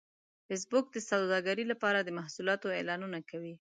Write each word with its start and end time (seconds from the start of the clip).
فېسبوک 0.47 0.85
د 0.91 0.97
سوداګرۍ 1.11 1.65
لپاره 1.71 1.99
د 2.01 2.09
محصولاتو 2.17 2.67
اعلانونه 2.77 3.19
کوي 3.29 3.53